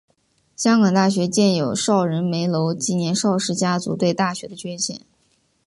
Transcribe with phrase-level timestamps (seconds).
[0.55, 4.99] 香港大学建有邵仁枚楼纪念邵氏家族对大学的捐献。